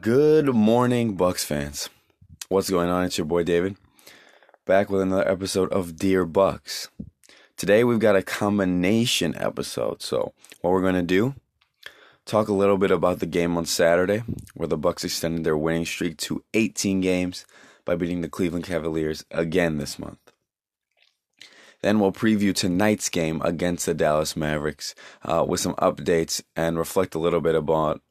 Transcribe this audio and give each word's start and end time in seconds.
Good 0.00 0.54
morning, 0.54 1.16
Bucks 1.16 1.42
fans. 1.42 1.90
What's 2.48 2.70
going 2.70 2.90
on? 2.90 3.06
It's 3.06 3.18
your 3.18 3.24
boy 3.24 3.42
David, 3.42 3.76
back 4.66 4.88
with 4.88 5.00
another 5.00 5.28
episode 5.28 5.72
of 5.72 5.96
Dear 5.96 6.24
Bucks. 6.24 6.88
Today 7.56 7.82
we've 7.82 7.98
got 7.98 8.14
a 8.14 8.22
combination 8.22 9.34
episode. 9.36 10.00
So, 10.00 10.32
what 10.60 10.70
we're 10.70 10.82
going 10.82 10.94
to 10.94 11.02
do 11.02 11.34
talk 12.24 12.46
a 12.46 12.52
little 12.52 12.78
bit 12.78 12.92
about 12.92 13.18
the 13.18 13.26
game 13.26 13.56
on 13.56 13.66
Saturday 13.66 14.22
where 14.54 14.68
the 14.68 14.78
Bucks 14.78 15.02
extended 15.02 15.42
their 15.42 15.56
winning 15.56 15.86
streak 15.86 16.18
to 16.18 16.44
18 16.54 17.00
games 17.00 17.44
by 17.84 17.96
beating 17.96 18.20
the 18.20 18.28
Cleveland 18.28 18.64
Cavaliers 18.64 19.24
again 19.32 19.78
this 19.78 19.98
month. 19.98 20.20
Then 21.82 21.98
we'll 21.98 22.12
preview 22.12 22.54
tonight's 22.54 23.08
game 23.08 23.42
against 23.42 23.86
the 23.86 23.94
Dallas 23.94 24.36
Mavericks 24.36 24.94
uh, 25.24 25.44
with 25.48 25.58
some 25.58 25.74
updates 25.74 26.42
and 26.54 26.78
reflect 26.78 27.16
a 27.16 27.20
little 27.20 27.40
bit 27.40 27.56
about 27.56 28.02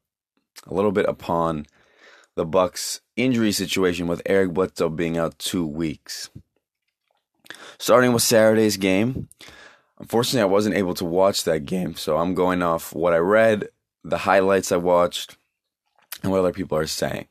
a 0.66 0.74
little 0.74 0.92
bit 0.92 1.06
upon 1.08 1.66
the 2.36 2.46
Bucks 2.46 3.02
injury 3.16 3.52
situation 3.52 4.08
with 4.08 4.22
Eric 4.26 4.54
Bledsoe 4.54 4.90
being 4.90 5.18
out 5.18 5.38
two 5.40 5.66
weeks. 5.66 6.30
Starting 7.80 8.14
with 8.14 8.24
Saturday's 8.24 8.78
game, 8.78 9.30
unfortunately 10.00 10.42
I 10.42 10.46
wasn't 10.46 10.76
able 10.76 10.94
to 10.96 11.06
watch 11.06 11.44
that 11.44 11.66
game, 11.66 11.96
so 11.96 12.18
I'm 12.18 12.34
going 12.34 12.62
off 12.62 12.94
what 12.94 13.14
I 13.14 13.18
read, 13.18 13.70
the 14.04 14.20
highlights 14.20 14.72
I 14.72 14.78
watched, 14.78 15.38
and 16.22 16.32
what 16.32 16.40
other 16.40 16.54
people 16.54 16.78
are 16.78 16.88
saying. 16.88 17.28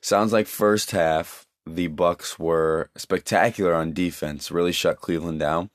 Sounds 0.00 0.32
like 0.32 0.46
first 0.46 0.90
half 0.90 1.46
the 1.64 1.86
Bucks 1.86 2.38
were 2.38 2.90
spectacular 2.96 3.74
on 3.74 3.92
defense, 3.92 4.50
really 4.50 4.72
shut 4.72 5.00
Cleveland 5.00 5.38
down. 5.38 5.70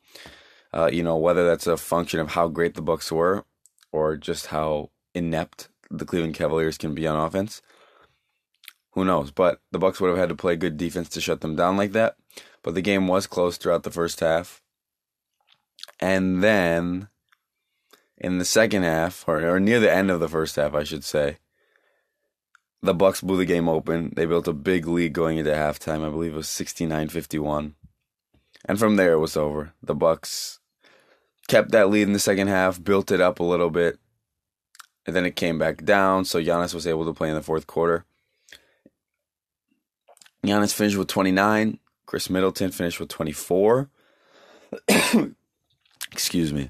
Uh, 0.74 0.90
you 0.92 1.02
know 1.02 1.18
whether 1.18 1.46
that's 1.46 1.68
a 1.68 1.78
function 1.78 2.20
of 2.20 2.32
how 2.32 2.48
great 2.50 2.76
the 2.76 2.82
Bucks 2.82 3.12
were, 3.12 3.46
or 3.92 4.18
just 4.18 4.48
how 4.48 4.90
inept 5.16 5.70
the 5.90 6.06
Cleveland 6.06 6.36
Cavaliers 6.36 6.78
can 6.78 6.94
be 6.94 7.08
on 7.08 7.18
offense. 7.18 7.62
Who 8.92 9.06
knows? 9.06 9.32
But 9.32 9.62
the 9.72 9.80
Bucks 9.80 10.02
would 10.02 10.10
have 10.10 10.18
had 10.18 10.30
to 10.30 10.36
play 10.36 10.56
good 10.56 10.78
defense 10.78 11.10
to 11.10 11.22
shut 11.22 11.42
them 11.42 11.56
down 11.56 11.78
like 11.78 11.92
that. 11.92 12.16
But 12.64 12.74
the 12.74 12.82
game 12.82 13.08
was 13.08 13.28
close 13.28 13.58
throughout 13.58 13.84
the 13.84 13.92
first 13.92 14.20
half. 14.20 14.62
And 16.00 16.44
then 16.44 17.10
in 18.18 18.40
the 18.40 18.46
second 18.46 18.84
half, 18.84 19.24
or, 19.28 19.48
or 19.48 19.60
near 19.60 19.80
the 19.80 19.94
end 19.94 20.10
of 20.10 20.20
the 20.20 20.28
first 20.28 20.56
half, 20.56 20.74
I 20.74 20.84
should 20.84 21.04
say, 21.04 21.38
the 22.82 22.94
Bucks 22.94 23.22
blew 23.22 23.38
the 23.38 23.46
game 23.46 23.70
open. 23.70 24.14
They 24.16 24.26
built 24.26 24.48
a 24.48 24.54
big 24.54 24.88
lead 24.88 25.14
going 25.14 25.38
into 25.38 25.52
halftime. 25.52 26.06
I 26.06 26.10
believe 26.10 26.34
it 26.34 26.38
was 26.38 26.48
69-51. 26.48 27.74
And 28.66 28.80
from 28.80 28.96
there 28.96 29.14
it 29.14 29.20
was 29.20 29.38
over. 29.38 29.74
The 29.82 29.96
Bucks 29.96 30.60
kept 31.48 31.72
that 31.72 31.90
lead 31.90 32.04
in 32.04 32.14
the 32.14 32.20
second 32.20 32.48
half, 32.48 32.84
built 32.84 33.12
it 33.12 33.22
up 33.22 33.40
a 33.40 33.44
little 33.44 33.70
bit, 33.70 34.00
and 35.08 35.16
then 35.16 35.26
it 35.26 35.38
came 35.38 35.58
back 35.58 35.86
down. 35.86 36.26
So 36.26 36.40
Giannis 36.40 36.74
was 36.74 36.86
able 36.86 37.06
to 37.06 37.14
play 37.14 37.30
in 37.30 37.36
the 37.36 37.42
fourth 37.42 37.66
quarter. 37.66 38.06
Giannis 40.46 40.74
finished 40.74 40.98
with 40.98 41.08
29. 41.08 41.80
Khris 42.06 42.30
Middleton 42.30 42.72
finished 42.72 43.00
with 43.00 43.10
24. 43.10 43.90
Excuse 46.12 46.54
me. 46.54 46.70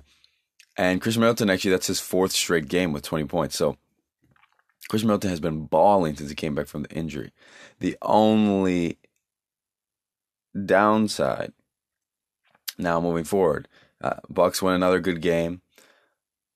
And 0.78 1.02
Khris 1.02 1.18
Middleton, 1.18 1.50
actually, 1.50 1.72
that's 1.72 1.88
his 1.88 2.00
fourth 2.00 2.32
straight 2.32 2.70
game 2.70 2.94
with 2.94 3.04
20 3.04 3.26
points. 3.26 3.56
So 3.56 3.78
Khris 4.90 5.04
Middleton 5.04 5.32
has 5.32 5.40
been 5.40 5.66
balling 5.66 6.16
since 6.16 6.30
he 6.30 6.36
came 6.36 6.54
back 6.54 6.68
from 6.68 6.84
the 6.84 6.92
injury. 6.92 7.32
The 7.80 7.98
only 8.04 9.00
downside 10.66 11.54
now 12.78 13.02
moving 13.02 13.24
forward, 13.24 13.68
uh, 14.02 14.18
Bucks 14.30 14.62
win 14.62 14.76
another 14.76 15.00
good 15.00 15.22
game 15.22 15.62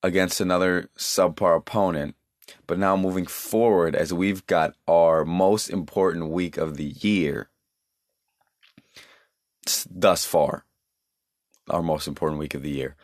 against 0.03 0.41
another 0.41 0.89
subpar 0.97 1.57
opponent. 1.57 2.15
But 2.67 2.79
now 2.79 2.97
moving 2.97 3.25
forward, 3.25 3.95
as 3.95 4.13
we've 4.13 4.45
got 4.47 4.75
our 4.87 5.23
most 5.25 5.69
important 5.69 6.29
week 6.29 6.57
of 6.57 6.77
the 6.77 6.95
year 6.99 7.49
thus 9.89 10.25
far, 10.25 10.65
our 11.69 11.81
most 11.83 12.07
important 12.07 12.39
week 12.39 12.53
of 12.53 12.61
the 12.61 12.71
year. 12.71 12.95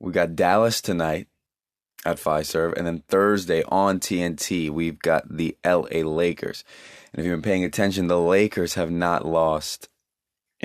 We 0.00 0.12
got 0.12 0.36
Dallas 0.36 0.80
tonight 0.80 1.28
at 2.04 2.18
Fiserv, 2.18 2.74
and 2.76 2.86
then 2.86 3.02
Thursday 3.08 3.62
on 3.68 3.98
TNT, 3.98 4.70
we've 4.70 4.98
got 4.98 5.36
the 5.36 5.56
LA 5.64 6.00
Lakers. 6.02 6.64
And 7.12 7.20
if 7.20 7.26
you've 7.26 7.40
been 7.40 7.50
paying 7.50 7.64
attention, 7.64 8.06
the 8.06 8.20
Lakers 8.20 8.74
have 8.74 8.90
not 8.90 9.26
lost 9.26 9.88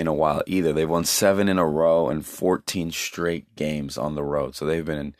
in 0.00 0.06
a 0.06 0.14
while 0.14 0.42
either. 0.46 0.72
They've 0.72 0.88
won 0.88 1.04
seven 1.04 1.48
in 1.48 1.58
a 1.58 1.66
row 1.66 2.08
and 2.08 2.24
14 2.24 2.90
straight 2.90 3.54
games 3.54 3.98
on 3.98 4.14
the 4.14 4.24
road. 4.24 4.56
So 4.56 4.64
they've 4.64 4.84
been 4.84 4.98
in 4.98 5.14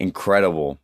incredible 0.00 0.80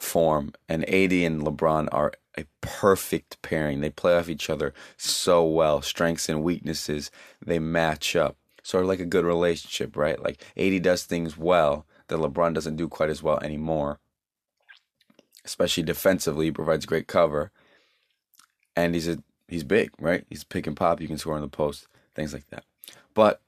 form. 0.00 0.52
And 0.68 0.82
AD 0.88 1.12
and 1.12 1.42
LeBron 1.42 1.88
are 1.92 2.12
a 2.36 2.44
perfect 2.60 3.40
pairing. 3.42 3.80
They 3.80 3.90
play 3.90 4.16
off 4.16 4.28
each 4.28 4.50
other 4.50 4.74
so 4.96 5.44
well. 5.44 5.82
Strengths 5.82 6.28
and 6.28 6.42
weaknesses, 6.42 7.12
they 7.44 7.60
match 7.60 8.16
up. 8.16 8.36
Sort 8.64 8.82
of 8.82 8.88
like 8.88 9.00
a 9.00 9.06
good 9.06 9.24
relationship, 9.24 9.96
right? 9.96 10.20
Like 10.20 10.42
AD 10.56 10.82
does 10.82 11.04
things 11.04 11.38
well 11.38 11.86
that 12.08 12.18
LeBron 12.18 12.54
doesn't 12.54 12.76
do 12.76 12.88
quite 12.88 13.10
as 13.10 13.22
well 13.22 13.38
anymore. 13.40 14.00
Especially 15.44 15.82
defensively, 15.82 16.46
he 16.46 16.52
provides 16.52 16.86
great 16.86 17.06
cover. 17.06 17.52
And 18.74 18.94
he's 18.94 19.06
a 19.06 19.22
he's 19.46 19.62
big, 19.62 19.90
right? 20.00 20.24
He's 20.28 20.42
pick 20.42 20.66
and 20.66 20.76
pop. 20.76 21.00
You 21.00 21.06
can 21.06 21.18
score 21.18 21.36
in 21.36 21.42
the 21.42 21.48
post 21.48 21.86
things 22.14 22.32
like 22.32 22.48
that. 22.50 22.64
But 23.14 23.40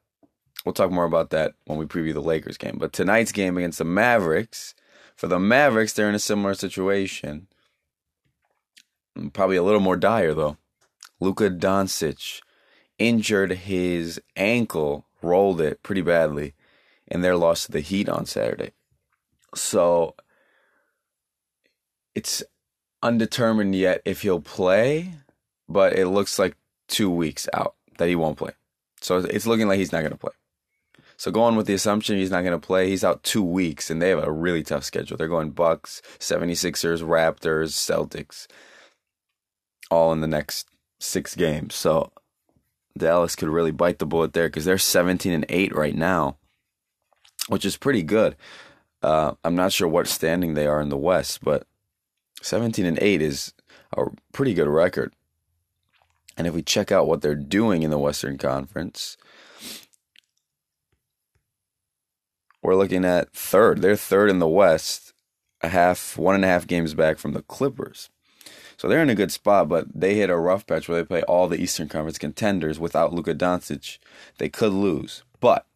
we'll 0.64 0.72
talk 0.72 0.90
more 0.90 1.04
about 1.04 1.30
that 1.30 1.54
when 1.64 1.78
we 1.78 1.86
preview 1.86 2.12
the 2.12 2.20
Lakers 2.20 2.56
game. 2.56 2.76
But 2.78 2.92
tonight's 2.92 3.32
game 3.32 3.56
against 3.56 3.78
the 3.78 3.84
Mavericks, 3.84 4.74
for 5.16 5.28
the 5.28 5.38
Mavericks, 5.38 5.92
they're 5.92 6.08
in 6.08 6.14
a 6.14 6.20
similar 6.20 6.54
situation. 6.54 7.48
Mm, 9.16 9.32
probably 9.32 9.56
a 9.56 9.62
little 9.62 9.80
more 9.80 9.96
dire 9.96 10.34
though. 10.34 10.56
Luka 11.20 11.48
Doncic 11.48 12.40
injured 12.98 13.52
his 13.52 14.20
ankle, 14.36 15.06
rolled 15.22 15.60
it 15.60 15.82
pretty 15.82 16.02
badly, 16.02 16.54
and 17.08 17.24
their 17.24 17.36
lost 17.36 17.66
to 17.66 17.72
the 17.72 17.80
Heat 17.80 18.08
on 18.08 18.26
Saturday. 18.26 18.72
So 19.54 20.14
it's 22.14 22.42
undetermined 23.02 23.74
yet 23.74 24.02
if 24.04 24.22
he'll 24.22 24.40
play, 24.40 25.14
but 25.68 25.94
it 25.94 26.08
looks 26.08 26.38
like 26.38 26.56
two 26.88 27.10
weeks 27.10 27.48
out 27.54 27.74
that 27.98 28.08
he 28.08 28.16
won't 28.16 28.38
play. 28.38 28.52
So 29.00 29.18
it's 29.18 29.46
looking 29.46 29.68
like 29.68 29.78
he's 29.78 29.92
not 29.92 30.00
going 30.00 30.12
to 30.12 30.18
play. 30.18 30.32
So 31.16 31.30
going 31.30 31.56
with 31.56 31.66
the 31.66 31.74
assumption 31.74 32.18
he's 32.18 32.30
not 32.30 32.42
going 32.42 32.58
to 32.58 32.66
play, 32.66 32.88
he's 32.88 33.04
out 33.04 33.22
two 33.22 33.42
weeks, 33.42 33.90
and 33.90 34.02
they 34.02 34.10
have 34.10 34.22
a 34.22 34.30
really 34.30 34.62
tough 34.62 34.84
schedule. 34.84 35.16
They're 35.16 35.28
going 35.28 35.50
Bucks, 35.50 36.02
76ers, 36.18 37.02
Raptors, 37.02 37.70
Celtics, 37.72 38.46
all 39.90 40.12
in 40.12 40.20
the 40.20 40.26
next 40.26 40.68
six 41.00 41.34
games. 41.34 41.74
So 41.74 42.12
Dallas 42.96 43.36
could 43.36 43.48
really 43.48 43.70
bite 43.70 43.98
the 43.98 44.06
bullet 44.06 44.34
there 44.34 44.48
because 44.48 44.64
they're 44.64 44.78
17 44.78 45.32
and 45.32 45.46
8 45.48 45.74
right 45.74 45.94
now, 45.94 46.36
which 47.48 47.64
is 47.64 47.76
pretty 47.76 48.02
good. 48.02 48.36
Uh, 49.02 49.32
I'm 49.44 49.56
not 49.56 49.72
sure 49.72 49.88
what 49.88 50.08
standing 50.08 50.54
they 50.54 50.66
are 50.66 50.80
in 50.80 50.88
the 50.88 50.96
West, 50.96 51.42
but 51.42 51.66
17 52.42 52.84
and 52.84 52.98
8 53.00 53.22
is 53.22 53.54
a 53.96 54.06
pretty 54.32 54.52
good 54.52 54.68
record. 54.68 55.14
And 56.36 56.46
if 56.46 56.54
we 56.54 56.62
check 56.62 56.92
out 56.92 57.06
what 57.06 57.22
they're 57.22 57.34
doing 57.34 57.82
in 57.82 57.90
the 57.90 57.98
Western 57.98 58.36
Conference, 58.36 59.16
we're 62.62 62.76
looking 62.76 63.04
at 63.04 63.32
third. 63.32 63.80
They're 63.80 63.96
third 63.96 64.28
in 64.28 64.38
the 64.38 64.48
West, 64.48 65.14
a 65.62 65.68
half, 65.68 66.18
one 66.18 66.34
and 66.34 66.44
a 66.44 66.48
half 66.48 66.66
games 66.66 66.94
back 66.94 67.18
from 67.18 67.32
the 67.32 67.42
Clippers. 67.42 68.10
So 68.76 68.88
they're 68.88 69.02
in 69.02 69.10
a 69.10 69.14
good 69.14 69.32
spot, 69.32 69.68
but 69.68 69.86
they 69.94 70.14
hit 70.14 70.28
a 70.28 70.36
rough 70.36 70.66
patch 70.66 70.88
where 70.88 70.98
they 70.98 71.06
play 71.06 71.22
all 71.22 71.48
the 71.48 71.60
Eastern 71.60 71.88
Conference 71.88 72.18
contenders 72.18 72.78
without 72.78 73.12
Luka 73.14 73.34
Doncic. 73.34 73.98
They 74.36 74.50
could 74.50 74.72
lose. 74.72 75.22
But 75.40 75.66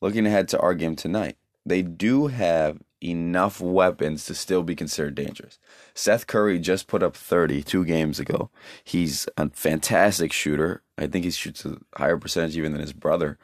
looking 0.00 0.26
ahead 0.26 0.48
to 0.48 0.60
our 0.60 0.74
game 0.74 0.94
tonight, 0.94 1.36
they 1.66 1.82
do 1.82 2.28
have 2.28 2.78
enough 3.02 3.60
weapons 3.60 4.26
to 4.26 4.34
still 4.34 4.62
be 4.62 4.74
considered 4.74 5.14
dangerous. 5.14 5.58
Seth 5.94 6.26
Curry 6.26 6.58
just 6.58 6.86
put 6.86 7.02
up 7.02 7.16
30 7.16 7.62
two 7.62 7.84
games 7.84 8.18
ago. 8.18 8.50
He's 8.84 9.28
a 9.36 9.50
fantastic 9.50 10.32
shooter. 10.32 10.82
I 10.98 11.06
think 11.06 11.24
he 11.24 11.30
shoots 11.30 11.64
a 11.64 11.78
higher 11.96 12.18
percentage 12.18 12.56
even 12.56 12.72
than 12.72 12.80
his 12.80 12.92
brother. 12.92 13.38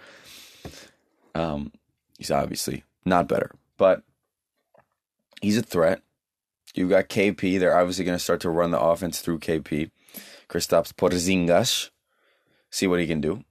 Um, 1.35 1.73
he's 2.19 2.31
obviously 2.31 2.85
not 3.05 3.29
better, 3.29 3.53
but 3.77 4.03
he's 5.41 5.59
a 5.59 5.63
threat. 5.63 6.03
You've 6.75 6.91
got 6.91 7.09
KP. 7.09 7.59
They're 7.59 7.79
obviously 7.79 8.05
going 8.05 8.19
to 8.19 8.23
start 8.23 8.41
to 8.41 8.51
run 8.51 8.71
the 8.71 8.81
offense 8.81 9.21
through 9.21 9.39
KP. 9.39 9.91
Kristaps 10.49 10.93
Porzingis. 10.93 11.91
See 12.71 12.87
what 12.87 13.01
he 13.01 13.07
can 13.07 13.21
do. 13.21 13.45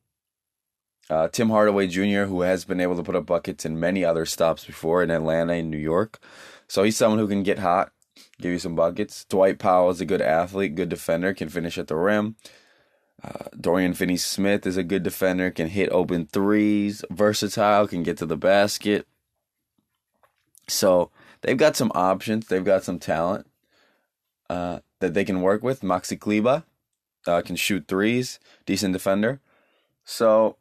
Uh, 1.09 1.27
Tim 1.27 1.49
Hardaway 1.49 1.87
Jr., 1.87 2.23
who 2.23 2.41
has 2.41 2.65
been 2.65 2.79
able 2.79 2.95
to 2.95 3.03
put 3.03 3.15
up 3.15 3.25
buckets 3.25 3.65
in 3.65 3.79
many 3.79 4.03
other 4.03 4.25
stops 4.25 4.65
before 4.65 5.03
in 5.03 5.11
Atlanta 5.11 5.53
and 5.53 5.69
New 5.69 5.77
York. 5.77 6.19
So 6.67 6.83
he's 6.83 6.97
someone 6.97 7.19
who 7.19 7.27
can 7.27 7.43
get 7.43 7.59
hot, 7.59 7.91
give 8.41 8.51
you 8.51 8.59
some 8.59 8.75
buckets. 8.75 9.25
Dwight 9.25 9.59
Powell 9.59 9.91
is 9.91 10.01
a 10.01 10.05
good 10.05 10.21
athlete, 10.21 10.75
good 10.75 10.89
defender, 10.89 11.33
can 11.33 11.49
finish 11.49 11.77
at 11.77 11.87
the 11.87 11.95
rim. 11.95 12.35
Uh, 13.23 13.45
Dorian 13.59 13.93
Finney 13.93 14.17
Smith 14.17 14.65
is 14.65 14.77
a 14.77 14.83
good 14.83 15.03
defender, 15.03 15.51
can 15.51 15.67
hit 15.67 15.89
open 15.91 16.25
threes, 16.25 17.05
versatile, 17.09 17.87
can 17.87 18.03
get 18.03 18.17
to 18.17 18.25
the 18.25 18.37
basket. 18.37 19.07
So 20.67 21.11
they've 21.41 21.57
got 21.57 21.75
some 21.75 21.91
options, 21.93 22.47
they've 22.47 22.65
got 22.65 22.83
some 22.83 22.99
talent. 22.99 23.47
Uh, 24.49 24.79
that 24.99 25.13
they 25.13 25.25
can 25.25 25.41
work 25.41 25.63
with. 25.63 25.81
Maxi 25.81 26.19
Kleber 26.19 26.63
uh, 27.27 27.41
can 27.41 27.55
shoot 27.55 27.87
threes, 27.87 28.39
decent 28.65 28.93
defender. 28.93 29.39
So 30.03 30.57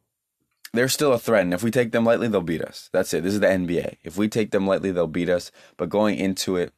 they're 0.74 0.88
still 0.88 1.12
a 1.12 1.18
threat. 1.18 1.42
And 1.42 1.54
if 1.54 1.62
we 1.62 1.70
take 1.70 1.92
them 1.92 2.04
lightly, 2.04 2.28
they'll 2.28 2.42
beat 2.42 2.62
us. 2.62 2.90
That's 2.92 3.14
it. 3.14 3.22
This 3.22 3.34
is 3.34 3.40
the 3.40 3.46
NBA. 3.46 3.96
If 4.02 4.16
we 4.16 4.28
take 4.28 4.50
them 4.50 4.66
lightly, 4.66 4.90
they'll 4.90 5.06
beat 5.06 5.28
us. 5.28 5.50
But 5.76 5.88
going 5.88 6.18
into 6.18 6.56
it, 6.56 6.72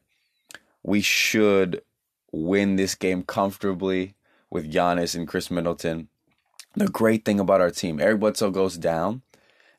we 0.82 1.00
should 1.00 1.82
win 2.30 2.76
this 2.76 2.94
game 2.94 3.22
comfortably 3.22 4.14
with 4.50 4.72
Giannis 4.72 5.14
and 5.14 5.26
Khris 5.26 5.50
Middleton. 5.50 6.08
The 6.74 6.88
great 6.88 7.24
thing 7.24 7.40
about 7.40 7.60
our 7.60 7.70
team, 7.70 8.00
Eric 8.00 8.20
Bledsoe 8.20 8.50
goes 8.50 8.76
down. 8.76 9.22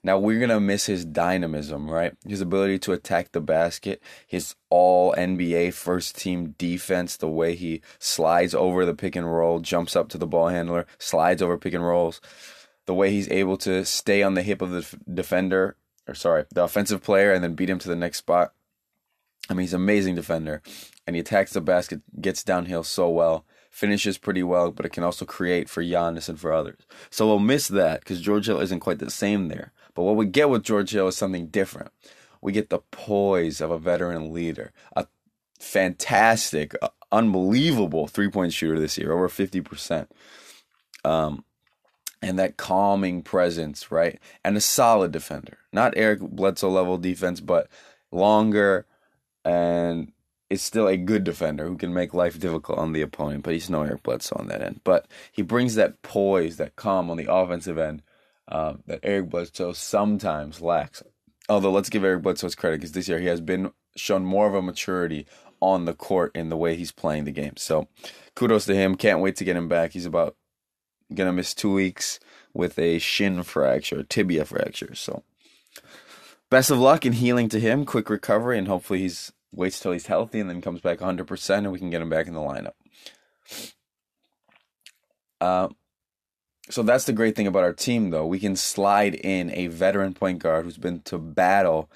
Now 0.04 0.18
we're 0.18 0.40
gonna 0.40 0.60
miss 0.60 0.86
his 0.86 1.06
dynamism, 1.06 1.90
right? 1.90 2.14
His 2.26 2.42
ability 2.42 2.80
to 2.80 2.94
attack 2.94 3.32
the 3.32 3.42
basket, 3.42 4.02
his 4.26 4.56
all 4.70 5.14
NBA 5.16 5.74
first 5.74 6.18
team 6.18 6.56
defense, 6.58 7.18
the 7.18 7.28
way 7.28 7.56
he 7.56 7.82
slides 8.00 8.56
over 8.56 8.86
the 8.86 8.94
pick 8.94 9.16
and 9.16 9.32
roll, 9.32 9.60
jumps 9.60 9.96
up 9.96 10.08
to 10.10 10.18
the 10.18 10.28
ball 10.28 10.48
handler, 10.48 10.88
slides 10.98 11.42
over 11.42 11.58
pick 11.58 11.74
and 11.74 11.86
rolls, 11.86 12.22
the 12.88 12.94
way 12.94 13.12
he's 13.12 13.30
able 13.30 13.58
to 13.58 13.86
stay 13.86 14.24
on 14.24 14.34
the 14.34 14.42
hip 14.42 14.62
of 14.62 14.72
the 14.72 14.98
defender, 15.14 15.76
or 16.08 16.16
sorry, 16.16 16.46
the 16.52 16.64
offensive 16.64 17.04
player, 17.04 17.32
and 17.32 17.44
then 17.44 17.54
beat 17.54 17.70
him 17.70 17.80
to 17.80 17.90
the 17.90 17.96
next 17.96 18.18
spot. 18.18 18.54
I 19.50 19.54
mean, 19.54 19.62
he's 19.62 19.74
an 19.74 19.82
amazing 19.82 20.16
defender, 20.16 20.62
and 21.06 21.16
he 21.16 21.20
attacks 21.20 21.54
the 21.54 21.62
basket, 21.62 22.02
gets 22.20 22.44
downhill 22.44 22.84
so 22.84 23.10
well, 23.10 23.46
finishes 23.70 24.18
pretty 24.18 24.42
well, 24.42 24.72
but 24.72 24.86
it 24.86 24.92
can 24.92 25.04
also 25.04 25.26
create 25.26 25.70
for 25.70 25.84
Giannis 25.84 26.30
and 26.30 26.40
for 26.40 26.52
others. 26.52 26.80
So 27.10 27.28
we'll 27.28 27.40
miss 27.40 27.68
that 27.68 28.00
because 28.00 28.22
George 28.22 28.48
Hill 28.48 28.60
isn't 28.60 28.80
quite 28.80 29.00
the 29.00 29.12
same 29.12 29.50
there. 29.50 29.72
But 29.94 30.04
what 30.04 30.16
we 30.16 30.26
get 30.26 30.50
with 30.50 30.64
George 30.64 30.92
Hill 30.92 31.08
is 31.08 31.18
something 31.18 31.48
different. 31.48 31.92
We 32.42 32.52
get 32.52 32.70
the 32.70 32.80
poise 32.92 33.62
of 33.62 33.72
a 33.72 33.80
veteran 33.80 34.34
leader, 34.34 34.72
a 34.96 35.08
fantastic, 35.60 36.76
uh, 36.82 36.90
unbelievable 37.12 38.08
three 38.08 38.30
point 38.30 38.54
shooter 38.54 38.80
this 38.80 38.98
year, 38.98 39.12
over 39.12 39.28
50%. 39.28 40.08
Um, 41.04 41.44
and 42.22 42.40
that 42.40 42.58
calming 42.58 43.22
presence, 43.22 43.92
right? 43.92 44.20
And 44.44 44.58
a 44.58 44.62
solid 44.62 45.12
defender. 45.12 45.58
Not 45.72 45.94
Eric 45.96 46.20
Bledsoe 46.22 46.70
level 46.70 46.98
defense, 46.98 47.40
but 47.40 47.68
longer 48.12 48.86
and 49.46 50.12
is 50.50 50.62
still 50.62 50.88
a 50.88 50.98
good 50.98 51.24
defender 51.24 51.68
who 51.68 51.78
can 51.78 51.94
make 51.94 52.14
life 52.14 52.40
difficult 52.40 52.80
on 52.80 52.94
the 52.94 53.02
opponent, 53.02 53.44
but 53.44 53.54
he's 53.54 53.70
no 53.70 53.84
Eric 53.84 54.04
Bledsoe 54.04 54.38
on 54.40 54.48
that 54.48 54.62
end. 54.62 54.80
But 54.84 55.08
he 55.32 55.42
brings 55.42 55.76
that 55.76 56.02
poise, 56.02 56.58
that 56.58 56.76
calm 56.76 57.10
on 57.12 57.18
the 57.18 57.32
offensive 57.32 57.78
end 57.78 58.02
um, 58.48 58.84
that 58.88 59.00
Eric 59.04 59.30
Bledsoe 59.30 59.74
sometimes 59.74 60.62
lacks. 60.62 61.04
Although 61.50 61.72
let's 61.72 61.90
give 61.90 62.04
Eric 62.04 62.24
Bledsoe 62.24 62.48
his 62.48 62.56
credit 62.56 62.78
because 62.78 62.94
this 62.94 63.08
year 63.08 63.20
he 63.20 63.28
has 63.28 63.42
been 63.42 63.72
shown 63.96 64.26
more 64.26 64.48
of 64.48 64.54
a 64.54 64.62
maturity 64.62 65.26
on 65.60 65.86
the 65.86 65.94
court 65.94 66.32
in 66.36 66.50
the 66.50 66.58
way 66.58 66.76
he's 66.76 66.92
playing 66.92 67.26
the 67.26 67.32
game. 67.32 67.58
So 67.58 67.88
kudos 68.36 68.66
to 68.66 68.76
him. 68.76 68.96
Can't 68.96 69.22
wait 69.22 69.36
to 69.38 69.44
get 69.44 69.58
him 69.58 69.68
back. 69.68 69.92
He's 69.92 70.06
about 70.06 70.36
gonna 71.14 71.34
miss 71.34 71.54
two 71.54 71.72
weeks 71.72 72.20
with 72.54 72.78
a 72.80 73.00
shin 73.00 73.44
fracture, 73.44 74.04
tibia 74.04 74.46
fracture. 74.46 74.96
So 74.96 75.24
best 76.50 76.72
of 76.72 76.80
luck 76.80 77.06
in 77.06 77.14
healing 77.14 77.50
to 77.50 77.60
him. 77.60 77.86
Quick 77.86 78.10
recovery, 78.10 78.58
and 78.58 78.68
hopefully 78.68 79.00
he's 79.00 79.32
waits 79.52 79.80
till 79.80 79.92
he's 79.92 80.08
healthy 80.08 80.40
and 80.40 80.50
then 80.50 80.62
comes 80.62 80.82
back 80.82 81.00
100% 81.00 81.58
and 81.58 81.72
we 81.72 81.80
can 81.80 81.90
get 81.90 82.02
him 82.02 82.10
back 82.10 82.28
in 82.28 82.34
the 82.34 82.40
lineup. 82.40 82.74
Uh, 85.40 85.70
so 86.70 86.84
that's 86.84 87.06
the 87.06 87.14
great 87.14 87.36
thing 87.36 87.48
about 87.48 87.64
our 87.64 87.74
team, 87.74 88.10
though. 88.10 88.26
We 88.26 88.40
can 88.40 88.56
slide 88.56 89.16
in 89.16 89.52
a 89.52 89.68
veteran 89.68 90.14
point 90.14 90.40
guard 90.40 90.66
who's 90.66 90.78
been 90.78 91.02
to 91.04 91.18
battle 91.18 91.90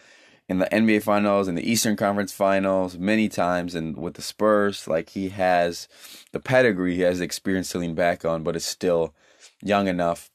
in 0.51 0.59
the 0.59 0.65
NBA 0.65 1.01
Finals, 1.01 1.47
in 1.47 1.55
the 1.55 1.71
Eastern 1.71 1.95
Conference 1.95 2.33
Finals, 2.33 2.97
many 2.97 3.29
times, 3.29 3.73
and 3.73 3.95
with 3.95 4.15
the 4.15 4.21
Spurs. 4.21 4.85
Like 4.85 5.11
he 5.11 5.29
has 5.29 5.87
the 6.33 6.41
pedigree, 6.41 6.93
he 6.93 7.03
has 7.03 7.19
the 7.19 7.23
experience 7.23 7.69
to 7.69 7.77
lean 7.77 7.95
back 7.95 8.25
on, 8.25 8.43
but 8.43 8.57
is 8.57 8.65
still 8.65 9.15
young 9.63 9.87
enough 9.87 10.29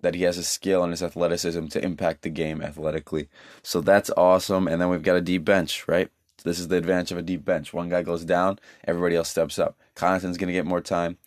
that 0.00 0.14
he 0.14 0.22
has 0.22 0.38
a 0.38 0.42
skill 0.42 0.82
and 0.82 0.90
his 0.90 1.02
athleticism 1.02 1.66
to 1.66 1.84
impact 1.84 2.22
the 2.22 2.30
game 2.30 2.62
athletically. 2.62 3.28
So 3.62 3.82
that's 3.82 4.10
awesome. 4.16 4.66
And 4.66 4.80
then 4.80 4.88
we've 4.88 5.02
got 5.02 5.16
a 5.16 5.20
deep 5.20 5.44
bench, 5.44 5.86
right? 5.86 6.10
This 6.42 6.58
is 6.58 6.68
the 6.68 6.78
advantage 6.78 7.12
of 7.12 7.18
a 7.18 7.22
deep 7.22 7.44
bench. 7.44 7.74
One 7.74 7.90
guy 7.90 8.02
goes 8.02 8.24
down, 8.24 8.58
everybody 8.86 9.16
else 9.16 9.28
steps 9.28 9.58
up. 9.58 9.76
Connaughton's 9.94 10.38
going 10.38 10.48
to 10.48 10.54
get 10.54 10.64
more 10.64 10.80
time. 10.80 11.18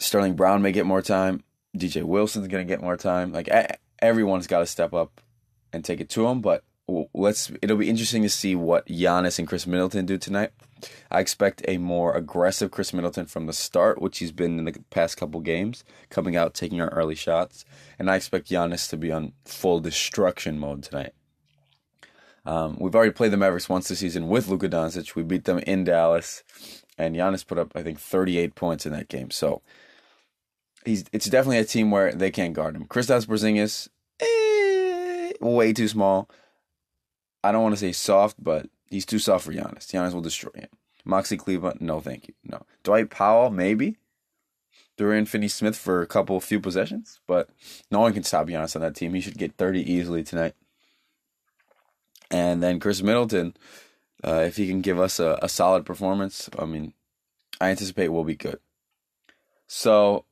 Sterling 0.00 0.34
Brown 0.34 0.60
may 0.60 0.72
get 0.72 0.86
more 0.86 1.02
time. 1.02 1.44
DJ 1.76 2.02
Wilson's 2.02 2.48
going 2.48 2.66
to 2.66 2.72
get 2.72 2.82
more 2.82 2.96
time. 2.96 3.30
Like 3.30 3.48
everyone's 4.00 4.48
got 4.48 4.58
to 4.58 4.66
step 4.66 4.92
up 4.92 5.20
and 5.74 5.84
take 5.84 6.00
it 6.00 6.08
to 6.10 6.26
him. 6.28 6.40
But 6.40 6.64
let's. 7.12 7.50
It'll 7.60 7.76
be 7.76 7.90
interesting 7.90 8.22
to 8.22 8.28
see 8.28 8.54
what 8.54 8.86
Giannis 8.86 9.38
and 9.38 9.48
Khris 9.48 9.66
Middleton 9.66 10.06
do 10.06 10.16
tonight. 10.16 10.50
I 11.10 11.20
expect 11.20 11.62
a 11.66 11.78
more 11.78 12.14
aggressive 12.14 12.70
Khris 12.70 12.92
Middleton 12.92 13.26
from 13.26 13.46
the 13.46 13.52
start, 13.52 14.00
which 14.00 14.18
he's 14.18 14.32
been 14.32 14.58
in 14.58 14.64
the 14.64 14.78
past 14.90 15.16
couple 15.16 15.40
games, 15.40 15.84
coming 16.10 16.36
out 16.36 16.54
taking 16.54 16.80
our 16.80 16.90
early 16.90 17.14
shots, 17.14 17.64
and 17.98 18.10
I 18.10 18.16
expect 18.16 18.50
Giannis 18.50 18.88
to 18.90 18.96
be 18.96 19.10
on 19.10 19.32
full 19.44 19.80
destruction 19.80 20.58
mode 20.58 20.82
tonight. 20.82 21.12
Um, 22.46 22.76
we've 22.78 22.94
already 22.94 23.12
played 23.12 23.30
the 23.30 23.38
Mavericks 23.38 23.70
once 23.70 23.88
this 23.88 24.00
season 24.00 24.28
with 24.28 24.48
Luka 24.48 24.68
Doncic. 24.68 25.14
We 25.14 25.22
beat 25.22 25.44
them 25.44 25.60
in 25.60 25.84
Dallas, 25.84 26.44
and 26.98 27.16
Giannis 27.16 27.46
put 27.46 27.58
up 27.58 27.72
I 27.74 27.82
think 27.82 27.98
38 27.98 28.54
points 28.54 28.84
in 28.84 28.92
that 28.92 29.08
game. 29.08 29.30
So 29.30 29.62
he's 30.84 31.04
it's 31.12 31.26
definitely 31.26 31.58
a 31.58 31.64
team 31.64 31.90
where 31.90 32.12
they 32.12 32.30
can't 32.30 32.52
guard 32.52 32.76
him. 32.76 32.86
Kristaps 32.86 33.26
Porzingis, 33.26 33.88
way 35.40 35.72
too 35.72 35.88
small. 35.88 36.28
I 37.42 37.52
don't 37.52 37.62
want 37.62 37.74
to 37.74 37.80
say 37.80 37.92
soft, 37.92 38.42
but 38.42 38.68
he's 38.88 39.04
too 39.06 39.18
soft 39.18 39.44
for 39.44 39.52
Giannis. 39.52 39.86
Giannis 39.86 40.14
will 40.14 40.20
destroy 40.20 40.52
him. 40.54 40.68
Maxi 41.06 41.38
Kleber, 41.38 41.74
no, 41.80 42.00
thank 42.00 42.28
you, 42.28 42.34
no. 42.44 42.64
Dwight 42.82 43.10
Powell, 43.10 43.50
maybe. 43.50 43.98
Dorian 44.96 45.26
Finney-Smith 45.26 45.76
for 45.76 46.02
a 46.02 46.06
couple, 46.06 46.40
few 46.40 46.60
possessions, 46.60 47.20
but 47.26 47.50
no 47.90 48.00
one 48.00 48.12
can 48.12 48.22
stop 48.22 48.46
Giannis 48.46 48.76
on 48.76 48.82
that 48.82 48.94
team. 48.94 49.12
He 49.12 49.20
should 49.20 49.36
get 49.36 49.56
30 49.56 49.80
easily 49.92 50.22
tonight. 50.22 50.54
And 52.30 52.62
then 52.62 52.80
Khris 52.80 53.02
Middleton, 53.02 53.56
uh, 54.24 54.44
if 54.46 54.56
he 54.56 54.68
can 54.68 54.80
give 54.80 54.98
us 54.98 55.18
a, 55.18 55.38
a 55.42 55.48
solid 55.48 55.84
performance, 55.84 56.48
I 56.58 56.64
mean, 56.64 56.94
I 57.60 57.70
anticipate 57.70 58.08
we'll 58.08 58.24
be 58.24 58.36
good. 58.36 58.60
So 59.66 60.24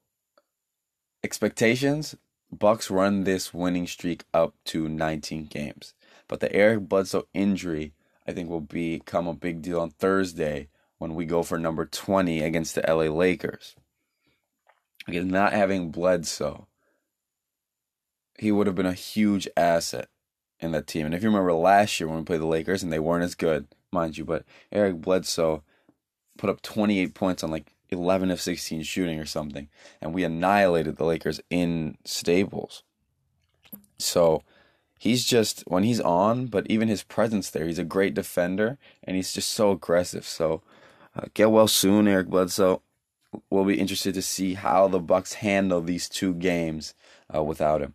expectations, 1.23 2.17
Bucks 2.53 2.91
run 2.91 3.25
this 3.25 3.55
winning 3.55 3.87
streak 3.87 4.25
up 4.35 4.55
to 4.67 4.89
19 4.89 5.47
games. 5.47 5.95
But 6.29 6.41
the 6.41 6.53
Eric 6.53 6.89
Bledsoe 6.89 7.27
injury, 7.33 7.95
I 8.27 8.33
think, 8.33 8.51
will 8.51 8.61
become 8.61 9.27
a 9.27 9.35
big 9.35 9.63
deal 9.63 9.81
on 9.81 9.91
Thursday 9.91 10.69
when 10.99 11.15
we 11.15 11.25
go 11.25 11.43
for 11.43 11.59
number 11.59 11.87
20 11.87 12.43
against 12.43 12.75
the 12.75 12.85
LA 12.87 13.05
Lakers. 13.05 13.75
Because 15.07 15.25
not 15.25 15.53
having 15.53 15.91
Bledsoe, 15.91 16.69
he 18.39 18.53
would 18.53 18.67
have 18.67 18.77
been 18.77 18.87
a 18.87 18.93
huge 18.93 19.49
asset 19.57 20.09
in 20.61 20.73
that 20.73 20.87
team. 20.87 21.07
And 21.07 21.15
if 21.15 21.23
you 21.23 21.29
remember 21.29 21.53
last 21.55 21.99
year 21.99 22.09
when 22.09 22.19
we 22.19 22.25
played 22.25 22.41
the 22.41 22.47
Lakers 22.47 22.83
and 22.83 22.93
they 22.93 22.99
weren't 22.99 23.25
as 23.25 23.35
good, 23.35 23.67
mind 23.91 24.17
you, 24.17 24.25
but 24.25 24.45
Eric 24.71 25.01
Bledsoe 25.01 25.65
put 26.39 26.51
up 26.51 26.63
28 26.63 27.15
points 27.15 27.43
on 27.43 27.51
like 27.51 27.73
11 27.93 28.31
of 28.31 28.41
16 28.41 28.83
shooting 28.83 29.19
or 29.19 29.27
something, 29.27 29.69
and 30.01 30.13
we 30.15 30.25
annihilated 30.25 30.97
the 30.97 31.05
Lakers 31.05 31.41
in 31.51 31.97
Staples. 32.05 32.83
So 33.99 34.43
he's 34.99 35.25
just 35.25 35.63
when 35.67 35.85
he's 35.85 36.01
on, 36.01 36.47
but 36.47 36.67
even 36.69 36.89
his 36.89 37.03
presence 37.03 37.51
there, 37.51 37.67
he's 37.67 37.79
a 37.79 37.85
great 37.85 38.15
defender 38.15 38.79
and 39.05 39.17
he's 39.17 39.33
just 39.33 39.51
so 39.51 39.71
aggressive. 39.71 40.25
So 40.25 40.63
uh, 41.17 41.27
get 41.35 41.51
well 41.51 41.69
soon, 41.69 42.09
Eric 42.09 42.29
Bledsoe. 42.29 42.83
We'll 43.51 43.65
be 43.65 43.81
interested 43.81 44.15
to 44.15 44.23
see 44.23 44.55
how 44.55 44.89
the 44.89 45.01
Bucks 45.01 45.35
handle 45.35 45.81
these 45.81 46.09
two 46.09 46.35
games 46.35 46.95
uh, 47.35 47.43
without 47.43 47.81
him. 47.81 47.95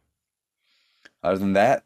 Other 1.24 1.38
than 1.38 1.54
that, 1.54 1.84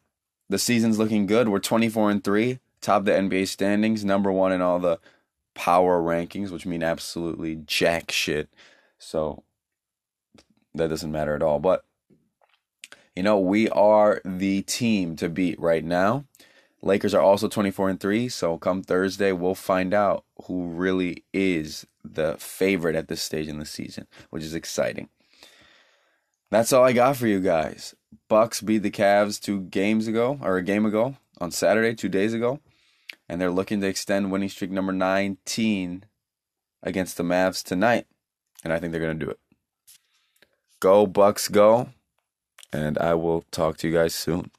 the 0.49 0.59
season's 0.59 0.99
looking 0.99 1.25
good. 1.25 1.49
We're 1.49 1.59
24 1.59 2.11
and 2.11 2.23
3, 2.23 2.59
top 2.81 3.05
the 3.05 3.11
NBA 3.11 3.47
standings, 3.47 4.03
number 4.03 4.31
1 4.31 4.51
in 4.51 4.61
all 4.61 4.79
the 4.79 4.99
power 5.61 6.01
rankings, 6.01 6.49
which 6.49 6.65
mean 6.65 6.81
absolutely 6.81 7.55
jack 7.67 8.11
shit. 8.11 8.49
So 8.97 9.43
that 10.73 10.87
doesn't 10.87 11.11
matter 11.11 11.35
at 11.35 11.43
all. 11.43 11.59
But 11.59 11.85
you 13.15 13.21
know, 13.21 13.37
we 13.37 13.69
are 13.69 14.21
the 14.25 14.63
team 14.63 15.15
to 15.17 15.29
beat 15.29 15.59
right 15.59 15.83
now. 15.83 16.25
Lakers 16.81 17.13
are 17.13 17.21
also 17.21 17.47
24 17.47 17.89
and 17.91 17.99
3, 17.99 18.27
so 18.27 18.57
come 18.57 18.81
Thursday 18.81 19.31
we'll 19.31 19.53
find 19.53 19.93
out 19.93 20.23
who 20.45 20.65
really 20.65 21.25
is 21.31 21.85
the 22.03 22.37
favorite 22.39 22.95
at 22.95 23.07
this 23.07 23.21
stage 23.21 23.47
in 23.47 23.59
the 23.59 23.65
season, 23.67 24.07
which 24.31 24.41
is 24.41 24.55
exciting. 24.55 25.09
That's 26.49 26.73
all 26.73 26.83
I 26.83 26.93
got 26.93 27.17
for 27.17 27.27
you 27.27 27.39
guys. 27.39 27.93
Bucks 28.27 28.61
beat 28.61 28.79
the 28.79 28.89
Cavs 28.89 29.39
2 29.39 29.61
games 29.65 30.07
ago 30.07 30.39
or 30.41 30.57
a 30.57 30.63
game 30.63 30.87
ago 30.87 31.17
on 31.39 31.51
Saturday, 31.51 31.93
2 31.93 32.09
days 32.09 32.33
ago 32.33 32.59
and 33.31 33.39
they're 33.39 33.49
looking 33.49 33.79
to 33.79 33.87
extend 33.87 34.29
winning 34.29 34.49
streak 34.49 34.71
number 34.71 34.91
19 34.91 36.03
against 36.83 37.15
the 37.15 37.23
Mavs 37.23 37.63
tonight. 37.63 38.05
And 38.61 38.73
I 38.73 38.77
think 38.77 38.91
they're 38.91 38.99
going 38.99 39.17
to 39.17 39.25
do 39.25 39.31
it. 39.31 39.39
Go, 40.81 41.07
Bucks, 41.07 41.47
go. 41.47 41.91
And 42.73 42.97
I 42.97 43.13
will 43.13 43.45
talk 43.49 43.77
to 43.77 43.87
you 43.87 43.93
guys 43.93 44.13
soon. 44.13 44.51